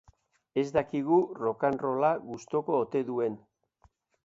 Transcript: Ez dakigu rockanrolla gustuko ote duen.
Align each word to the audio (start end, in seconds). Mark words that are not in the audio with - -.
Ez 0.61 0.63
dakigu 0.77 1.19
rockanrolla 1.41 2.11
gustuko 2.31 2.81
ote 2.87 3.05
duen. 3.13 3.39